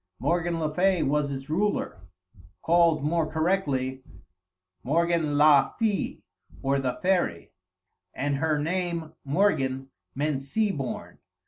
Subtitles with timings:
[0.17, 2.01] Morgan le Fay was its ruler
[2.63, 4.03] (called more correctly
[4.81, 6.23] Morgan la fée,
[6.63, 7.51] or the fairy),
[8.11, 11.19] and her name Morgan meant sea born.